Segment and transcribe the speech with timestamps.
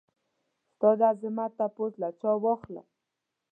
[0.73, 2.87] ستا دعظمت تپوس له چا واخلم؟